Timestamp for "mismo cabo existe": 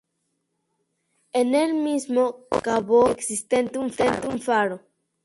1.75-3.69